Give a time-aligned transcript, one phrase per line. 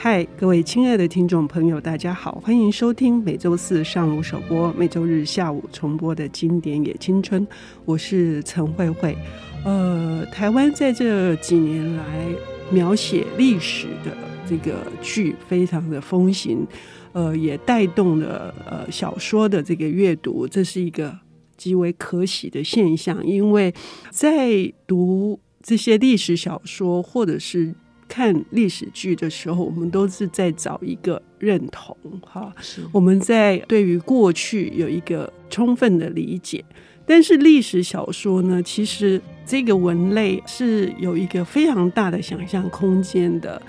[0.00, 7.44] 嗨，各位亲爱的听众朋友，大家好，欢迎收听每周四上午首播、每周日下午重播的经典也青春。
[7.84, 9.18] 我是陈慧慧。
[9.64, 12.24] 呃，台湾在这几年来
[12.70, 14.16] 描写历史的
[14.48, 16.64] 这个剧非常的风行，
[17.10, 21.18] 呃，也带动了呃小说的这个阅读，这是一个
[21.56, 23.26] 极为可喜的现象。
[23.26, 23.74] 因为
[24.12, 27.74] 在读这些历史小说或者是
[28.08, 32.52] 看历史剧的时候，我们都是在找一个认同，哈，
[32.90, 36.64] 我们在对于过去有一个充分的理解。
[37.06, 43.60] 但是历史小说呢，其实这个文类是有一个非常大的想象空间的，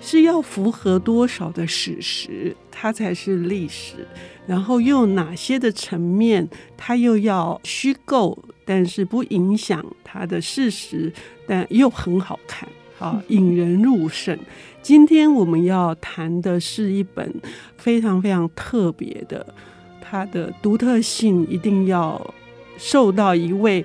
[0.00, 4.06] 是要符合多少的史实，它才是历史。
[4.48, 11.12] 然后又有哪些的层面，它又要虚构，但是不影响它的事实，
[11.46, 12.68] 但又很好看。
[12.98, 14.36] 好，引人入胜。
[14.82, 17.32] 今天我们要谈的是一本
[17.76, 19.46] 非常非常特别的，
[20.00, 22.34] 它的独特性一定要
[22.76, 23.84] 受到一位。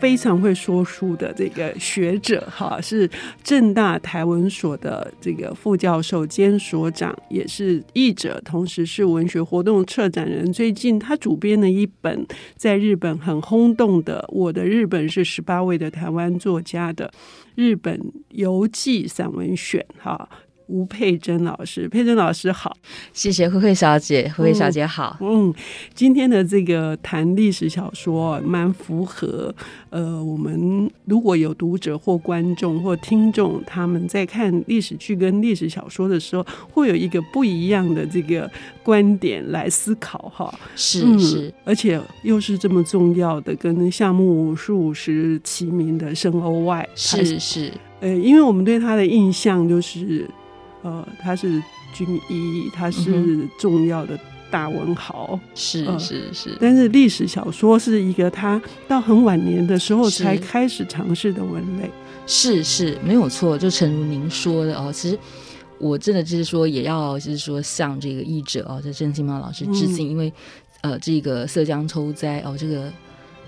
[0.00, 3.08] 非常会说书的这个学者哈，是
[3.42, 10.52] 正大台文所的这个副教授兼所长，也是译者，同时是文学活动策展人。
[10.52, 17.10] 最近他主编了一本在日本很轰动的《我的日本是十八位的台湾作家的
[17.56, 20.28] 日本游记散文选》哈。
[20.68, 22.76] 吴佩珍老师，佩珍老师好，
[23.12, 25.16] 谢谢慧慧小姐，慧慧小姐好。
[25.20, 25.52] 嗯，
[25.94, 29.54] 今天的这个谈历史小说，蛮符合
[29.90, 38.50] 呃，我们如果有读者或观众或听众，他们在看历史剧跟历史小说的时候，会有一个不一样的这个
[38.82, 40.52] 观点来思考哈。
[40.76, 50.28] 是是、嗯，而且又是这么重要的，跟夏目漱石齐名的生欧外，是是，呃，因为我们对他的印象就是。
[50.82, 51.62] 呃，他是
[51.92, 54.18] 军医，他是重要的
[54.50, 56.56] 大文豪，是是是。
[56.60, 61.90] 但是历史小说是一个他到很晚年的时候才开始尝试的文类，
[62.26, 63.58] 是是没有错。
[63.58, 65.18] 就诚如您说的哦，其实
[65.78, 70.32] 我真的就是说，也要就是说向这个译者哦，这郑清茂老师致敬，嗯、因为
[70.82, 72.90] 呃，这个涩江抽灾哦，这个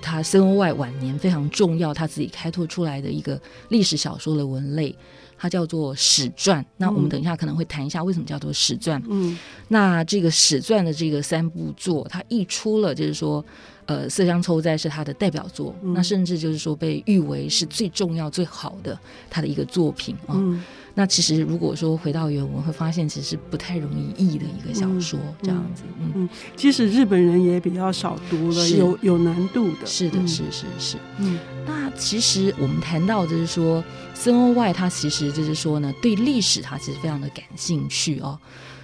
[0.02, 4.94] 他森鸥外晚年非常重要，他自己开拓出来的一个历史小说的文类。
[5.42, 9.02] 它叫做史传，那我们等一下可能会谈一下为什么叫做史传。
[9.08, 13.42] 嗯，那这个史传的这个三部作，它一出了，就是说，
[13.86, 18.98] 呃，色香抽在是他的代表作，嗯，那甚至就是说被誉为是最重要、最好的
[19.30, 20.36] 他的一个作品啊。
[20.36, 20.62] 嗯
[20.94, 25.82] 那其实，如果说回到原文，会发现其实是不太容易译的一个小说，嗯、这样子。
[26.00, 29.86] 嗯嗯，其实日本人也比较少读了，有有难度的。
[29.86, 30.96] 是的，是是是。
[31.18, 33.82] 嗯，那其实我们谈到就是说，
[34.14, 38.38] 森鸥外他其实就是说呢，对历史他其实非常的感兴趣哦。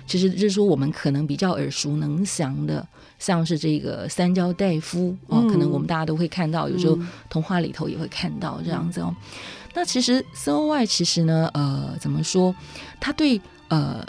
[0.06, 2.86] 其实就是说，我们可能比较耳熟能详的，
[3.18, 6.96] 像是这个三交代夫哦，可能我们大家都会看到，有时候
[7.28, 9.12] 童话里头也会看到这样子哦。
[9.76, 12.54] 那其实森鸥外其实呢，呃，怎么说？
[12.98, 13.38] 他对
[13.68, 14.02] 呃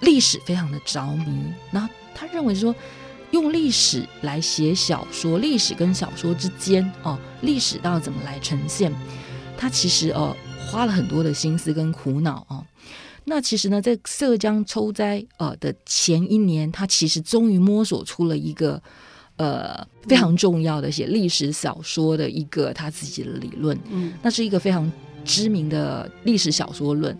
[0.00, 2.74] 历史非常的着迷，然后他认为说，
[3.30, 8.92] 用历史来写小说，历史跟小说之间哦，历史到怎么来呈现？
[9.56, 12.66] 他其实呃花了很多的心思跟苦恼哦。
[13.26, 18.82] 那其实呢，在浙江抽灾呃的前一年，他其实终于摸索出了一个。
[19.36, 24.90] 呃，非常重要的写历史小说的一个他自己的理论，嗯，那是一个非常
[25.24, 27.14] 知名的历史小说论，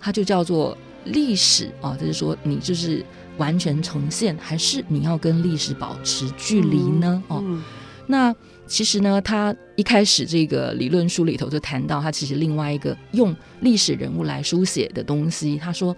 [0.00, 3.04] 它就叫做历史啊，就是说你就是
[3.36, 7.22] 完全呈现，还是你要跟历史保持距离呢？
[7.28, 7.44] 哦，
[8.06, 8.34] 那
[8.66, 15.94] 其实呢，他一开始这个理论书里头就谈到，他其实另外一个用历史人物来书写的东西，他说。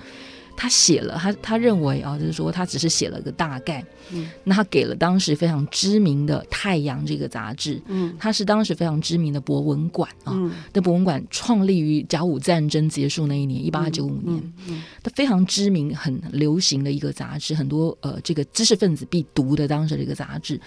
[0.56, 3.84] 他写了，他他认为啊，就是说他只是写了个大概。
[4.10, 7.80] 嗯，那他给了当时非常知名的《太阳》这个杂志。
[7.86, 10.32] 嗯，他是当时非常知名的博文馆啊。
[10.34, 14.36] 嗯，的博文馆创立于甲午战争结束那一年，一八九五年。
[14.36, 20.60] 嗯，嗯，他非常知名、很流行的一个杂志，很多呃这个知识分子必读的当时的一个杂志。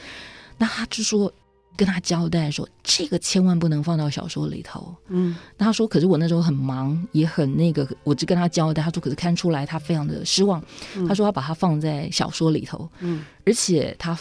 [0.57, 1.31] 那他就说。
[1.77, 4.95] 跟他交代说，这个千万不能放到小说里头。
[5.09, 8.81] 嗯，他说，可是我那时候很忙，也很那个，我就跟他交代。
[8.81, 10.63] 他说，可是看出来他非常的失望。
[10.95, 12.89] 嗯、他说，他把它放在小说里头。
[12.99, 14.17] 嗯，而且他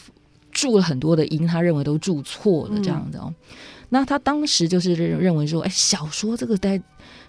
[0.50, 3.26] 注了很多的音，他认为都注错了这样子哦。
[3.28, 3.56] 嗯、
[3.88, 6.80] 那他当时就是认为说，哎，小说这个在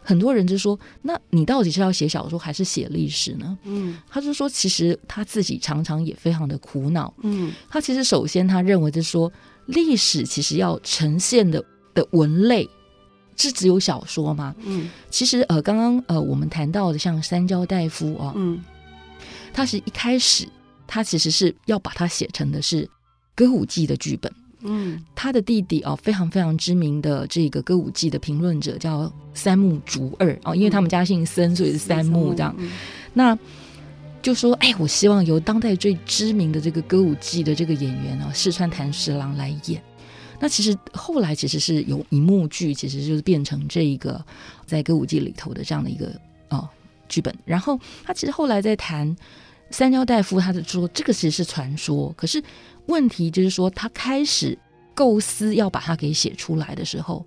[0.01, 3.57] 很多人就说，那你到底是要写小说还是写历史呢？
[3.63, 7.13] 嗯，他就说，其实他自己常常也非常的苦恼。
[7.21, 9.31] 嗯，他其实首先他认为就是说。
[9.65, 11.63] 历史其实要呈现的
[11.93, 12.69] 的文类，
[13.35, 14.55] 是只有小说吗？
[14.65, 18.63] 嗯，其实呃，刚刚呃，我们谈到的像三焦大夫哦，嗯，
[19.53, 20.47] 他是一开始
[20.85, 22.89] 他其实是要把它写成的是
[23.33, 24.31] 歌舞伎的剧本。
[24.67, 32.55] 嗯，他的弟弟哦，非常非常知名的这个歌舞伎的评论者叫三木竹二哦，因为他们家姓森，所以是三木这样。
[32.57, 32.71] 嗯、
[33.13, 33.37] 那
[34.25, 39.79] 就说，哎，我希望由当代最知名的这个歌舞伎的这个演员哦，四川弹十郎来演。
[40.39, 44.19] 那其实后来其实是有一幕剧，其实就是变成这一个
[44.65, 46.11] 在歌舞伎里头的这样的一个
[46.49, 46.67] 哦
[47.07, 47.31] 剧本。
[47.45, 49.15] 然后他其实后来在谈
[49.69, 52.43] 三焦大夫，他就说这个其实是传说，可是。
[52.87, 54.55] 问题就是说，他开始
[54.93, 57.25] 构思要把它给写出来的时候，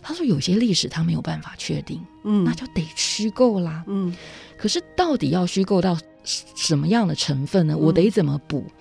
[0.00, 4.14] 他说有些历史他没有办法确定，嗯，那就得虚构啦，嗯。
[4.56, 7.76] 可是到底要虚构到什么样的成分呢？
[7.76, 8.64] 我得怎么补？
[8.68, 8.72] 嗯、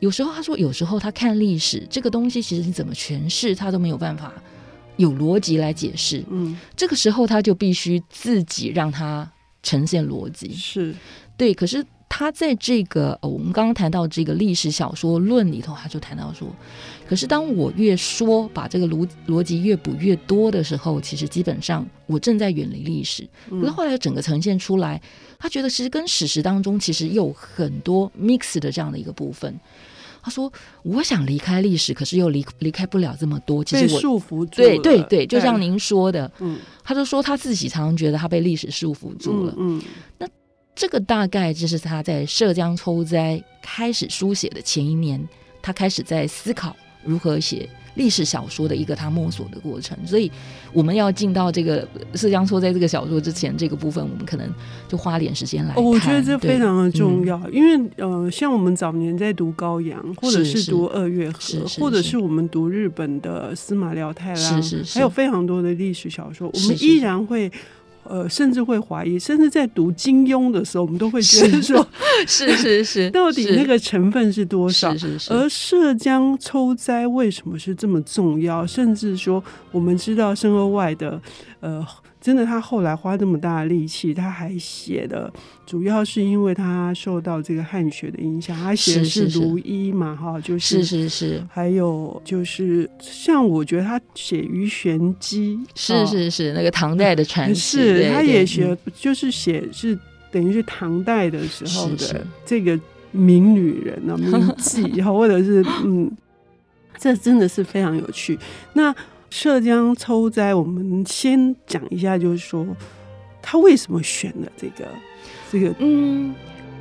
[0.00, 4.32] 有时候他说，有时候他看历史这个东西，其实你怎么诠释，他都没有办法
[4.96, 6.56] 有逻辑来解释，嗯。
[6.76, 9.30] 这个时候他就必须自己让他
[9.62, 10.94] 呈现逻辑，是
[11.36, 11.52] 对。
[11.52, 11.84] 可是。
[12.16, 16.46] 他在这个我们刚刚谈到这个历史小说论里头，他就谈到说，
[17.08, 23.28] 可是当我越说把这个逻逻辑越补越多的时候，其实基本上我正在远离历史。
[23.50, 25.02] 可是后来整个呈现出来，
[25.40, 29.58] 他觉得其实跟史实当中其实有很多 mix 的这样的一个部分。
[30.22, 30.52] 他说
[30.84, 33.64] ：“我想离开历史，可是又离离开不了这么多。
[33.64, 39.82] 其实我束缚住对对对，就像您说的，嗯，他就说他自己常常觉得他被历史束缚住了，嗯，嗯
[40.18, 40.28] 那。”
[40.74, 45.22] 这个大概就是他在涉江抽灾开始书写的前一年，
[45.62, 46.74] 他开始在思考
[47.04, 49.96] 如何写历史小说的一个他摸索的过程。
[50.04, 50.28] 所以，
[50.72, 54.52] 我们要进到这个涉江抽灾这个小说之前，这个部分我们可能
[54.88, 55.84] 就花点时间来看。
[55.84, 67.48] 我觉得这非常的重要，嗯、因为呃，像我们早年在读高阳，或者是读二月河，或者是我们读日本的司马辽太郎，是是是，还有非常多的历史小说，我们依然会。
[68.08, 71.86] 呃，甚至会怀疑，甚至在读金庸的时候，我们都会觉得说，
[72.26, 74.92] 是 是是，是， 到底那个成分是多少？
[74.92, 75.32] 是是是。
[75.32, 78.66] 而涉江抽灾为什么是这么重要？
[78.66, 79.42] 甚至说，
[79.72, 81.20] 我们知道申鸥外的
[81.60, 81.86] 呃。
[82.24, 85.30] 真的，他后来花这么大的力气，他还写的，
[85.66, 88.56] 主要是因为他受到这个汉学的影响。
[88.56, 99.98] 他写的是卢一嘛，哈，就是是是是，还有就是像我觉得他写鱼玄机，是是是，那个唐代的传奇，是他也学，就是写是
[100.32, 102.80] 等于是唐代的时候的这个
[103.10, 106.10] 名女人啊， 名妓，或者是嗯，
[106.96, 108.38] 这真的是非常有趣。
[108.72, 108.96] 那。
[109.34, 112.64] 涉江抽灾，我们先讲一下，就是说
[113.42, 114.86] 他为什么选了这个
[115.50, 115.74] 这个？
[115.80, 116.32] 嗯，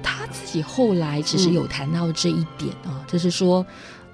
[0.04, 3.66] 他自己后来其实有谈到这一点啊，嗯、就是说，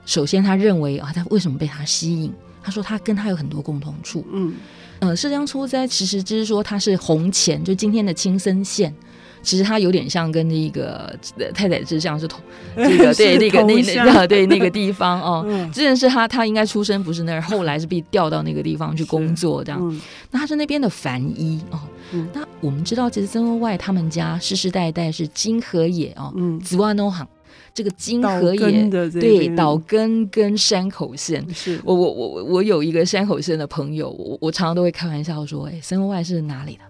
[0.05, 2.33] 首先他认为啊，他为什么被他吸引？
[2.63, 4.25] 他说他跟他有很多共同处。
[4.31, 4.53] 嗯，
[4.99, 8.95] 呃，涉江抽灾其实就是说他是红前，就今天的青森县。
[9.41, 11.13] 其实他有点像跟那个
[11.53, 12.41] 太宰治像是同
[12.75, 19.79] 这个对那个那那 对那个地方哦，之前是他他应该出生不是那儿，后来是被调到那个地方去工作这样。
[19.81, 19.99] 嗯、
[20.31, 21.79] 那他是那边的凡医哦。
[22.11, 26.33] 嗯、那我们知道，其实曾国外他们家世世代代是金河野哦，
[26.63, 27.27] 紫湾农行。
[27.71, 31.45] 这个金河野对岛根跟山口县。
[31.53, 31.79] 是。
[31.85, 36.81] 我我我我有一个山口县的朋友，我我常常都会开玩笑说，哎，曾国外是哪里的？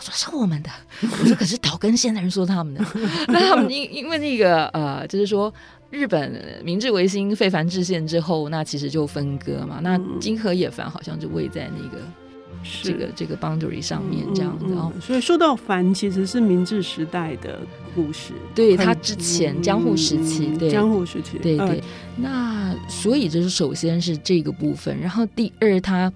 [0.00, 0.70] 说是我们的，
[1.02, 2.84] 我说可是岛根县的人说他们的，
[3.28, 5.52] 那他们因因为那个呃，就是说
[5.90, 11.98] 日本明治维新废藩置县之后，那其实就分割嘛，那金河野藩好像就位在那个
[12.82, 14.92] 这个这个 boundary 上面这样子哦。
[15.00, 17.60] 所以说到凡，其实是明治时代的
[17.94, 21.82] 故事，对他之前江户时期，对江户时期，对对。
[22.16, 26.12] 那所以就是首先是这个部分，然后第二他。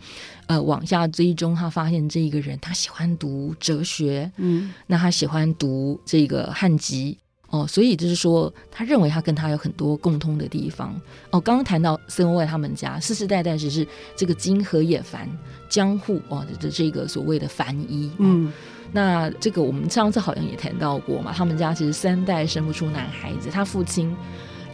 [0.49, 10.95] 呃，往下追踪，他发现这一个人，他喜欢读哲学，嗯，那他喜欢读这个汉籍哦，所以就是说，他认为他跟他有很多共通的地方
[11.31, 11.41] 哦。
[11.41, 13.87] 刚刚谈到森鸥外他们家世世代代只是
[14.17, 15.29] 这个金河野繁
[15.69, 18.53] 江户哦的这个所谓的藩医，嗯，
[18.93, 24.15] 那这个我们上次好像也谈到过嘛，他们家其实三代生不出男孩子，他父亲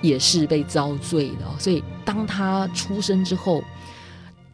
[0.01, 3.63] 也是被遭罪的哦，所以当他出生之后。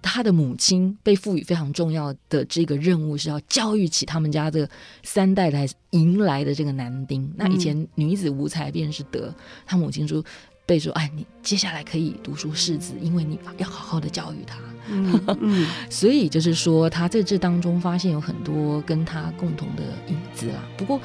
[0.02, 4.68] 他的母亲被赋予非常重要的这个任务，是要教育起他们家的
[5.02, 7.30] 三代来迎来的这个男丁。
[7.36, 9.34] 那以前女子无才便是德，
[9.66, 10.24] 他母亲说
[10.66, 14.58] 被说，哎，你接下来可以读书识字，因为你要好好的教育他。
[14.90, 20.62] 嗯嗯、 所以就是说他在这当中发现有很多跟他共同的影子啦。
[20.78, 20.98] 不过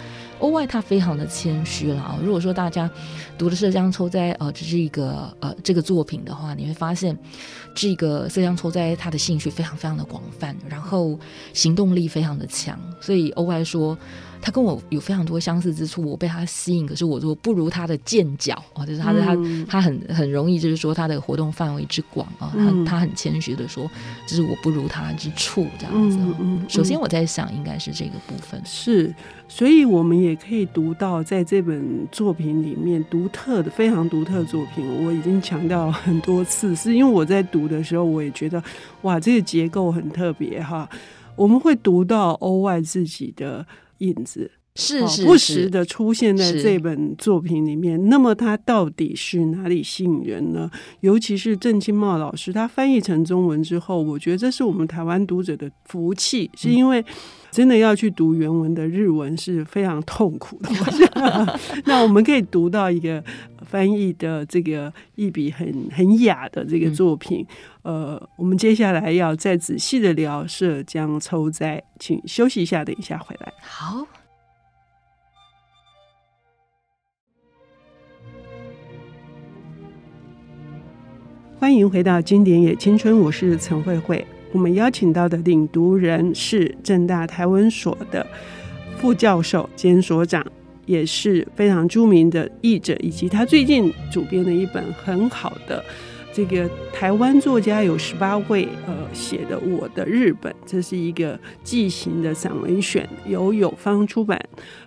[0.43, 2.19] 欧外他非常的谦虚了啊。
[2.21, 2.89] 如果说大家
[3.37, 7.17] 读了《涉江抽灾》呃，这是一个呃这个作品的话，你会发现
[7.73, 11.17] 这个射江抽灾他的兴趣非常非常的广泛，然后
[11.53, 13.97] 行动力非常的强，所以欧外说。
[14.45, 16.85] 他跟我有非常多相似之处，我被他吸引。
[16.85, 23.89] 可是我说不如他的剑脚啊，就是他的、嗯、他他很很容易，就是说他的活动范围之广啊，他他很谦虚的说，
[24.27, 26.19] 就是我不如他之处这样子。
[26.67, 29.15] 首先我在想，应该是这个部分是，
[29.47, 35.05] 所以我们也可以读到在这本作品里面独特的、非常独特的作品。
[35.05, 38.61] 我已经强调很多次，是因为我在读的时候，我也觉得
[39.03, 40.89] 哇，这个结构很特别哈。
[41.37, 43.65] 我们会读到欧外自己的。
[44.03, 44.51] 影子。
[44.75, 48.09] 是是不时的出现在这本作品里面。
[48.09, 50.69] 那么它到底是哪里吸引人呢？
[51.01, 57.03] 尤其是郑清茂老师，他翻译成中文之后，我觉得这是我们台湾读者的福气，是因为
[57.51, 60.69] 真的要去读原文的日文是非常痛苦的。
[61.85, 63.23] 那我们可以读到一个
[63.61, 67.45] 翻译的这个一笔很很雅的这个作品。
[67.83, 73.53] 呃，我们接下来要再仔细的聊涉江抽灾，请休息一下，等一下回来。
[73.61, 74.07] 好，
[81.63, 84.27] 欢迎回到经典也青春，我是陈慧慧。
[84.51, 88.27] 我们邀请到的领读人是正大台文所的
[88.97, 90.45] 副教授兼所长，
[90.85, 95.81] 也是非常著名的译者，以及他最近主编的一本很好的。
[96.33, 104.37] 这个台湾作家有十八位，呃，写的《我的日本》，这是一个季行的散文选，由友方出版。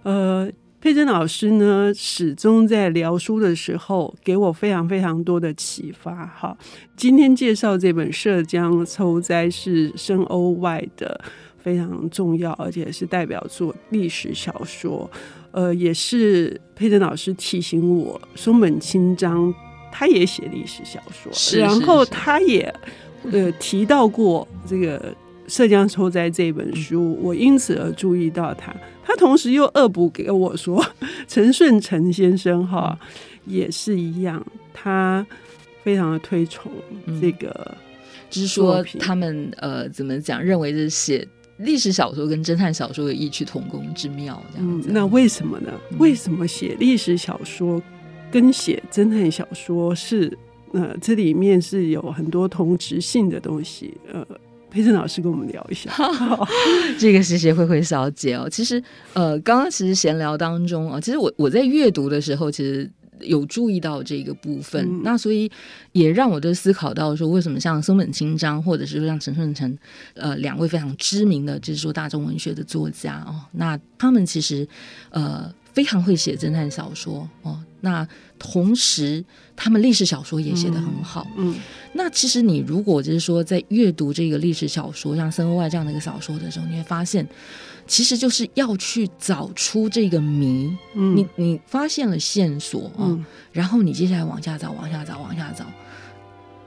[0.02, 0.47] 呃，
[0.87, 6.25] 佩珍老师呢，始终在聊书的时候给我非常非常多的启发。
[6.26, 6.57] 哈，
[6.97, 11.21] 今天介绍这本《涉江抽灾》是深欧外的
[11.59, 15.11] 非常重要，而且是代表作历史小说。
[15.50, 19.52] 呃，也是佩珍老师提醒我，松本清张。
[19.90, 22.73] 他也写历史小说，是是是，然后他也
[23.33, 25.00] 呃提到过这个
[25.49, 28.75] 《涉江抽灾》这本书，我因此而注意到他。
[29.05, 30.85] 他同时又恶补给我说，
[31.29, 32.99] 陈顺成先生哈
[33.45, 35.25] 也是一样，他
[35.85, 36.73] 非常的推崇
[37.21, 37.76] 这个、嗯，
[38.29, 41.26] 就是说他们呃怎么讲，认为是写
[41.59, 44.93] 历史小说跟侦探小说有异曲同工之妙这样子、嗯。
[44.93, 45.73] 那为什么呢？
[45.99, 47.81] 为什么写历史小说？
[48.29, 50.37] 跟写侦探小说是，
[50.73, 53.97] 呃，这里面是有很多同质性的东西。
[54.12, 54.26] 呃，
[54.76, 55.90] 佩珍老师跟我们聊一下。
[57.00, 58.47] 这个谢谢慧慧小姐哦。
[58.47, 58.83] 其实，
[59.14, 62.90] 呃，刚刚其实闲聊当中啊，其实我我在阅读的时候，其实
[63.21, 64.85] 有注意到这个部分。
[64.85, 65.50] 嗯、那所以
[65.92, 69.78] 也让我就思考到说，为什么像松本清张，或者是说像陈顺成，
[70.12, 74.68] 呃，两位非常知名的，就是说大众文学的作家哦，那他们其实
[75.09, 77.61] 呃非常会写侦探小说哦。
[77.83, 79.23] 那同时，
[79.54, 81.26] 他们历史小说也写得很好。
[81.37, 81.61] 嗯，嗯，
[81.92, 87.28] 那其实你如果就是说在阅读这个历史小说，像《森欧外》这样的一个小说的时候，你会发现，
[87.87, 90.75] 其实就是要去找出这个谜。
[90.95, 95.66] 嗯，你你发现了线索啊，嗯，然后你接下来往下找，往下找，往下找，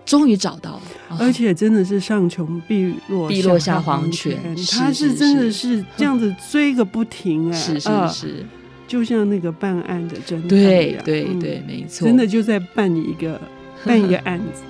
[0.05, 1.17] 终于找到了。
[1.17, 7.79] 而且真的是上穷碧落碧落下黄泉，他是真的是这样子追个不停哎，是。
[7.79, 8.45] 是是
[8.89, 13.39] 就像那个办案的侦探，对对对，没错，真的就在办一个
[13.85, 14.63] 办一个案子。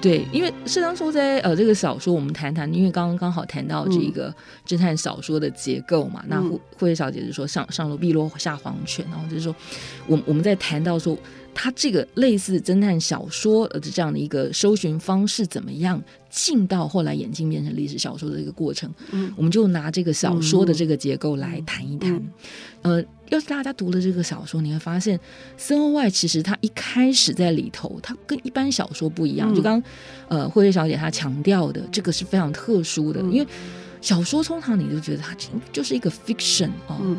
[0.00, 4.34] 对，因为是当初在呃这个小说，我们谈谈，因为刚刚刚好谈到这个
[4.66, 6.24] 侦探小说的结构嘛。
[6.26, 9.54] 那慧慧小姐就说上上楼碧落下黄泉，然后就是说，
[10.08, 11.16] 我我们在谈到说。
[11.52, 16.00] 他这个类似侦探小说的这样的一个搜寻方式怎么样
[16.30, 18.88] 进到后来演进变成历史小说的一个过程？
[19.10, 22.22] 嗯，我们就拿这个小说的这个结构来谈一谈。
[22.82, 25.18] 呃，要是大家读了这个小说，你会发现
[25.56, 29.54] 森鸥外其实他一开始在里头，他跟一般小说不一样。
[29.54, 29.82] 就刚
[30.28, 33.46] 呃慧慧小姐她强调的，这个是非常特殊的，因为
[34.00, 35.34] 小说通常你就觉得它
[35.72, 37.16] 就是一个 fiction 哦，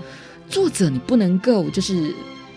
[0.47, 2.13] 作者你不能够就是。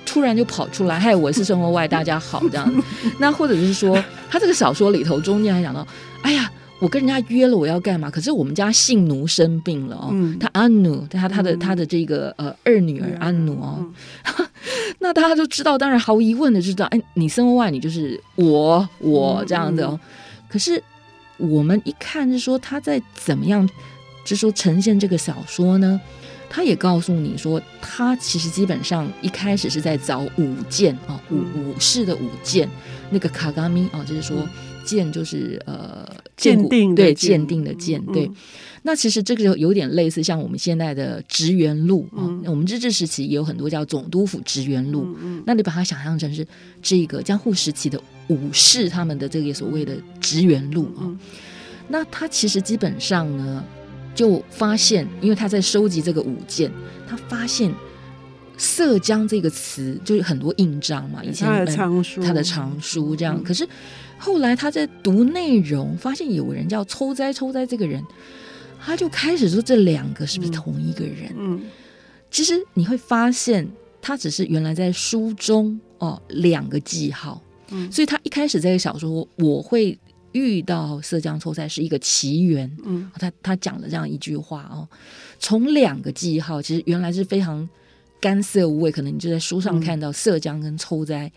[0.06, 2.84] 突然就跑出来，嗨，我是生活外，大家好，这样。
[3.18, 3.96] 那或者就是说，
[4.30, 5.84] 他这个小说里头中间还讲到，
[6.20, 8.10] 哎呀，我跟人家约了，我要干嘛？
[8.10, 14.46] 可是我们家姓奴生病了哦，嗯、他阿努，他他的他的这个呃二女儿阿努哦，嗯、
[14.98, 19.98] 那大家都知道，当然毫无疑问的知道，哎，你森鸥外，你就是我我这样的哦。
[20.48, 20.82] 可是
[21.38, 23.66] 我们一看是说他在怎么样，
[24.24, 26.00] 就是说呈现这个小说呢？
[26.50, 32.68] 他也告诉你说，他其实基本上一开始是在找舞剑啊，武武士的舞剑，
[33.10, 34.36] 那个卡嘎咪啊，就是说
[34.84, 38.26] 鉴就是呃鉴定对鉴定的鉴对。
[38.26, 38.34] 嗯
[38.86, 45.08] 那其实这个就有点类似像我们现在的职员录啊，嗯、我们日治时期也有很多叫总督府职员录。
[45.46, 46.46] 那你把它想象成是
[46.82, 47.98] 这个江户时期的
[48.28, 51.00] 武士他们的这个所谓的职员录啊。
[51.00, 51.18] 嗯、
[51.88, 53.64] 那他其实基本上呢，
[54.14, 56.70] 就发现，因为他在收集这个武件，
[57.08, 57.72] 他发现
[58.58, 63.38] “色江”这个词就是很多印章嘛，以前他的藏书，他的藏书这样。
[63.38, 63.66] 嗯、可是
[64.24, 68.02] 后来他在读内容，发现有人叫抽灾抽灾这个人。
[68.86, 71.32] 他就开始说这两个是不是同一个人？
[71.38, 71.62] 嗯，嗯，
[72.30, 73.66] 其实你会发现，
[74.02, 79.98] 他只是原来在书中哦两个记号，嗯，所以他一开始在小说我会
[80.32, 84.86] 遇到色江抽灾是一个奇缘，嗯，他他讲了这样一句话哦，
[85.38, 87.66] 从两个记号，其实原来是非常
[88.20, 91.32] 干涩无味，可能你就在书上看到色江跟抽灾，嗯、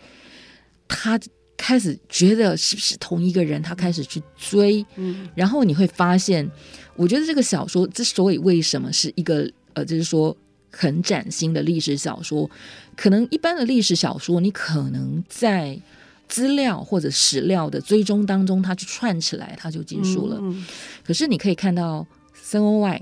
[0.86, 1.18] 他
[1.58, 6.50] 开始觉得是不是同一个人，他开始去追，嗯，然后你会发现。
[6.96, 10.36] 我觉得这个小说之所以为什么是一个呃，就是说
[10.72, 12.50] 很崭新的历史小说，
[12.96, 15.80] 可能一般的历史小说，你可能在
[16.26, 20.38] 资料或者史料的追踪当中，它去串起来，它就结束了。
[20.40, 20.66] 嗯嗯、
[21.06, 23.00] 可是你可以看到森鸥外，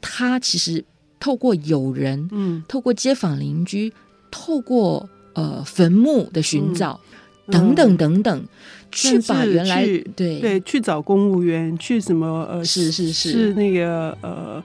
[0.00, 0.84] 他其实
[1.20, 3.92] 透过友人，嗯，透过街坊邻居，
[4.32, 7.00] 透过呃坟墓的寻找。
[7.04, 7.14] 嗯
[7.50, 8.46] 等等等等，
[8.90, 14.62] 去把原来对对去找公务员，去什么呃是是是是那个呃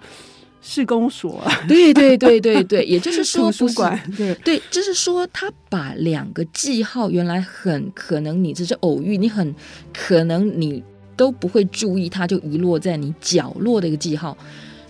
[0.61, 9.53] 市公所，啊对对对对对，也就是说图书馆对对，就是说他把两个记号原来很可能你只是偶遇，你很
[9.93, 10.83] 可能你
[11.15, 14.37] 都不会注意，它就遗落在你角落的一个记号，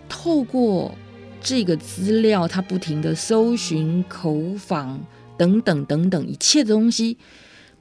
[0.08, 0.94] 透过
[1.42, 5.00] 这个资料，他不停的搜寻口访
[5.38, 7.18] 等等等等一切的东西。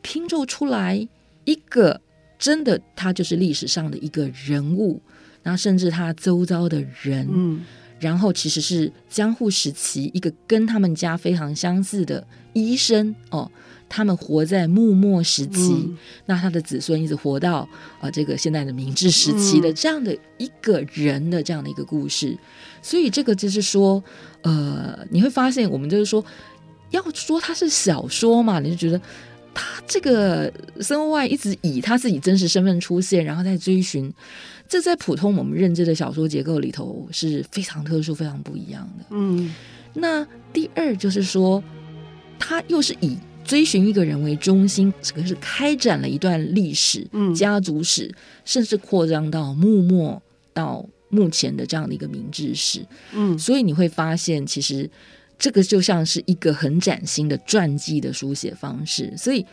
[0.02, 1.09] 拼凑出来
[1.44, 2.00] 一个
[2.38, 5.00] 真的，他就是历史上的一个人物，
[5.42, 7.64] 然后甚至他周遭的人，嗯，
[8.00, 13.49] 然后其实是江户时期一个跟他们家非常相似的医生哦，
[13.88, 17.68] 他们活在幕末时期，嗯、那他的子孙一直活到啊、
[18.02, 22.38] 呃、这个现在的明治时期的这样的一个人的这样的一个故事，嗯、
[22.82, 24.02] 所以这个就是说，
[24.42, 26.24] 呃，你会发现我们就是说，
[26.90, 29.00] 要说它是小说嘛，你就觉得。
[29.54, 34.12] 他这个森鸥外一直以他自己真实身份出现，然后在追寻，
[34.68, 39.04] 这在普通我们认知的小说结构里头是非常特殊、非常不一样的。
[39.10, 39.54] 嗯，
[39.94, 41.62] 那第二就是说，
[42.38, 48.12] 他又是以追寻一个人为中心，这个是开展了一段历史、嗯、家族史，
[48.44, 50.22] 甚至扩张到幕末
[50.54, 52.86] 到目前的这样的一个明治史。
[53.12, 54.88] 嗯，所以你会发现，其实。
[55.38, 59.45] 这个就像是一个很崭新的传记的书写方式，所以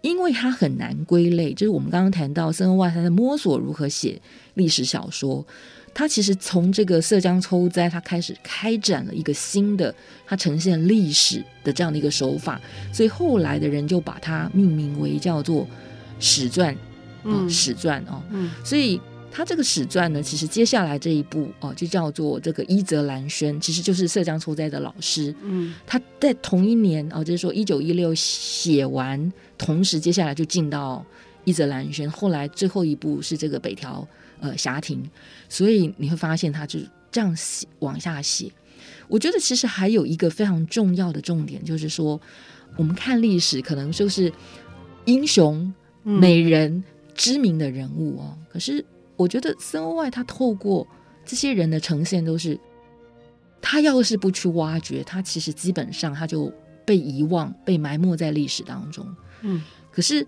[0.00, 4.20] 因为它很难归类，就是我们刚刚谈到森鸥外他在摸索如何写
[4.54, 5.44] 历史小说，
[5.92, 9.92] 他其实从这个色江抽灾，他开始开展了一个新的
[10.24, 12.60] 他呈现历史的这样的一个手法，
[12.92, 15.66] 所以后来的人就把它命名为叫做
[16.20, 16.76] 史传，
[17.24, 19.00] 嗯，史传哦，嗯，所以。
[19.30, 25.32] 他这个史传呢，其实接下来这一部哦，就叫做这个伊泽兰轩，其实就是色江抽哉的老师。
[25.42, 31.04] 嗯，他在同一年哦，就是说一九一六写完，同时接下来就进到
[31.44, 34.06] 伊泽兰轩，后来最后一部是这个北条
[34.40, 35.08] 呃霞亭，
[35.48, 36.80] 所以你会发现他就
[37.12, 38.50] 这样写往下写。
[39.06, 42.20] 我觉得其实还有一个非常重要的重点，就是说
[42.76, 44.32] 我们看历史可能就是
[45.04, 48.84] 英雄、美人、嗯、知名的人物哦，可是。
[49.18, 50.88] 我觉得森欧外他透过
[51.26, 52.58] 这些人的呈现，都是
[53.60, 56.50] 他要是不去挖掘，他其实基本上他就
[56.86, 59.06] 被遗忘、被埋没在历史当中。
[59.42, 60.26] 嗯，可是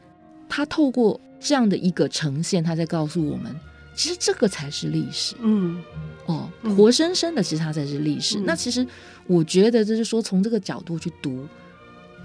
[0.49, 3.55] 他透过这样的一个呈现，他在告诉我们，
[3.95, 5.37] 其实这个才是历史。
[5.41, 5.83] 嗯，
[6.27, 8.39] 哦，活生生的，其实它才是历史。
[8.41, 8.87] 嗯，那其实
[9.27, 11.47] 我觉得，就是说从这个角度去读。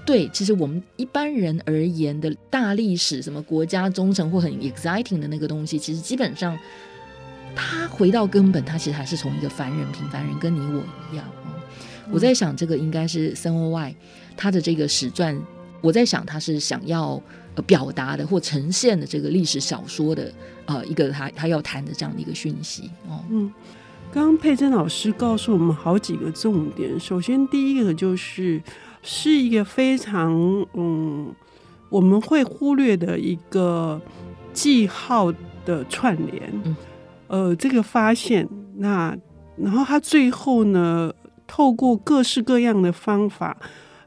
[0.06, 6.56] 对，其实我们一般人而言的大历史，什么国家忠诚或很 exciting 的那个东西，其实基本上，
[7.56, 11.26] 他回到根本，他其实还是从一个凡人、平凡人，跟你我一样。
[11.48, 11.52] 嗯，
[12.12, 13.94] 我在想，这个应该是森欧外
[14.38, 15.36] 他的这个史传，
[15.82, 17.20] 我在想他是想要
[17.66, 20.32] 表达的或呈现的这个历史小说的
[20.68, 22.92] 呃一个他他要谈的这样的一个讯息。
[23.10, 23.52] 哦，嗯，
[24.14, 28.62] 刚刚佩珍老师告诉我们好几个重点，首先第一个就是。
[29.06, 30.34] 是一个非常
[30.74, 31.32] 嗯，
[31.90, 34.02] 我们会忽略的一个
[34.52, 35.32] 记号
[35.64, 36.76] 的串联，嗯、
[37.28, 39.16] 呃，这个发现，那
[39.56, 41.14] 然后他最后呢，
[41.46, 43.56] 透过各式各样的方法，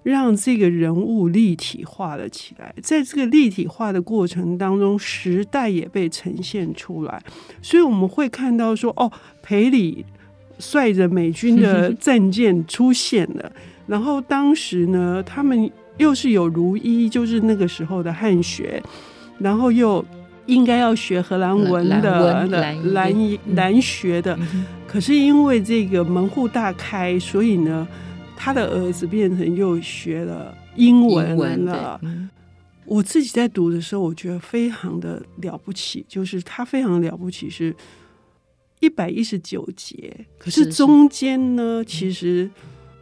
[0.03, 2.75] 让这个人物立体化了起来。
[2.83, 7.23] 在这个立体化的过程当中，时代也被呈现出来，
[7.63, 9.11] 所以我们会看到说，哦，
[9.43, 10.05] 裴礼
[10.59, 13.53] 率着美军的 战舰出现了，
[13.89, 18.81] 然后当时呢，他们又是有如医，就是那个时候的汉学，
[19.39, 20.05] 然后又。
[20.49, 24.35] 应该要学荷兰文的兰兰兰学的，
[24.87, 27.87] 可是因为这个门户大开，所以呢，
[28.35, 32.01] 他的儿子变成又学了英文了。
[32.87, 37.77] 我自己在读的时候，我觉得非常的了不起，就是他非常了不起，是
[38.81, 42.51] 一百一十九节，可是中间呢，其实。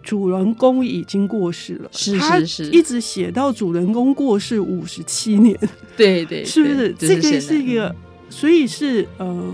[0.06, 5.58] 主人公已经过世了，是是是，一直写到主人公过世五十七年，
[5.96, 6.94] 对对，是不是？
[6.96, 7.92] 这个是一个，
[8.30, 9.52] 所以是呃，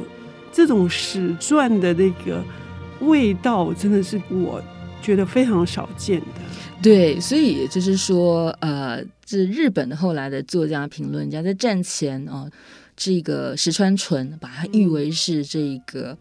[0.52, 2.44] 这种史传的那个
[3.00, 4.62] 味道，真的是我
[5.00, 6.26] 觉得非常少见的。
[6.82, 12.46] 对，所以也就是说，呃，这日本的后来的作家评论家在战前哦，
[12.94, 16.18] 这个石川纯把它誉为是这个。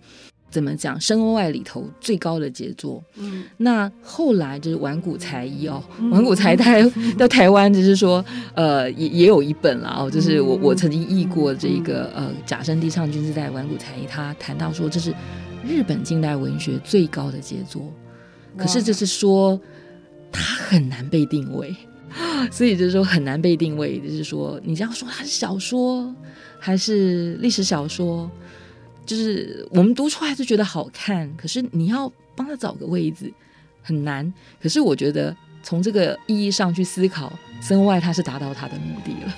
[0.52, 1.00] 怎么讲？
[1.00, 3.02] 深欧外里头最高的杰作。
[3.16, 6.76] 嗯，那后来就是丸谷财一哦，丸谷财他
[7.18, 15.16] 到台湾就是说，呃，也也有一本了哦，就是我我曾经译过这个呃甲申地上君之代丸谷财一，他谈到说这是
[15.66, 17.90] 日本近代文学最高的杰作，
[18.58, 19.58] 可是就是说
[20.32, 21.74] 它很难被定位，
[22.52, 26.14] 所以就是说很难被定位，就是说你这样说它是小说
[26.60, 28.30] 还是历史小说？
[29.06, 33.32] 就是我们读出来就觉得好看，可是你要帮他找个位置
[33.82, 34.32] 很难。
[34.62, 39.36] 可是我觉得从这个意义上去思考，森鸥外他是达到他的目的了。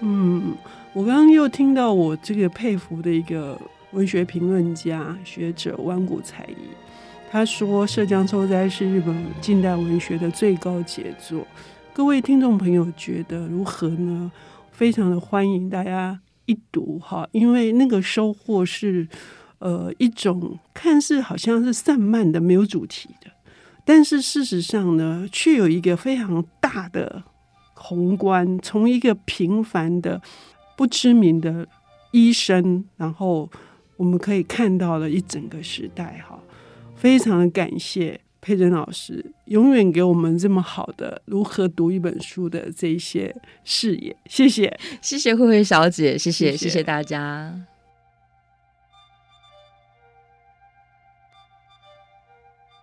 [0.00, 0.54] 嗯，
[0.92, 3.60] 我刚刚又听到我这个佩服的一个
[3.92, 6.70] 文学评论家学者丸谷财一，
[7.30, 11.46] 他说《涉江秋哉》是日本近代文学的最高杰作。
[11.92, 14.30] 各位听众朋友觉得如何呢？
[14.72, 16.20] 非常的欢迎大家。
[16.50, 19.06] 一读哈，因为那个收获是，
[19.60, 23.30] 呃，一种看似好像是散漫的、没有主题的，
[23.84, 27.22] 但是事实上呢，却有一个非常大的
[27.74, 28.58] 宏观。
[28.58, 30.20] 从一个平凡的、
[30.76, 31.68] 不知名的
[32.10, 33.48] 医生，然后
[33.96, 36.36] 我们可以看到了一整个时代哈，
[36.96, 38.20] 非常的感谢。
[38.40, 47.66] 佩珍老师永远给我们这么好的如何读一本书的这些视野，谢谢，谢谢慧慧小姐，谢谢，谢谢，谢谢大家。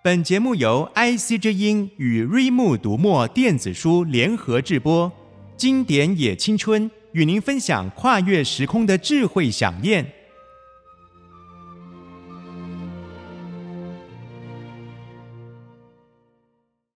[0.03, 5.11] 本节目由 IC 之音与瑞木读墨电子书联合制播，
[5.57, 10.13] 经典也青春与您分享跨越时空的智慧饗宴。